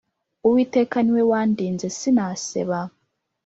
[0.47, 2.79] Uwiteka niwe wandinze si naseba